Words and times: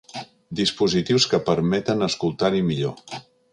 Dispositius 0.59 1.27
que 1.33 1.41
permeten 1.51 2.03
escoltar-hi 2.09 2.65
millor. 2.73 3.23